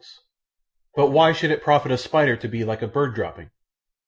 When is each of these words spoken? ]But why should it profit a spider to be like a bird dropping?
]But 0.95 1.11
why 1.11 1.31
should 1.31 1.51
it 1.51 1.61
profit 1.61 1.91
a 1.91 1.97
spider 1.99 2.35
to 2.35 2.47
be 2.47 2.63
like 2.65 2.81
a 2.81 2.87
bird 2.87 3.13
dropping? 3.13 3.51